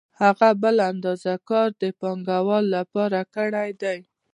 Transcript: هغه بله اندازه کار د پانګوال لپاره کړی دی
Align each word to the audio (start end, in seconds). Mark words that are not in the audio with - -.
هغه 0.21 0.49
بله 0.61 0.81
اندازه 0.91 1.33
کار 1.49 1.69
د 1.81 1.83
پانګوال 1.99 2.65
لپاره 2.77 3.19
کړی 3.35 3.69
دی 3.81 3.99